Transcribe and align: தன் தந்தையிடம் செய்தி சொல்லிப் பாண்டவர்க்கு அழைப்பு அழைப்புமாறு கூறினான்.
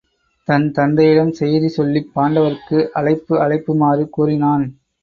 தன் 0.47 0.71
தந்தையிடம் 0.71 1.31
செய்தி 1.31 1.67
சொல்லிப் 1.67 2.11
பாண்டவர்க்கு 2.15 2.89
அழைப்பு 2.93 3.35
அழைப்புமாறு 3.43 4.09
கூறினான். 4.09 4.65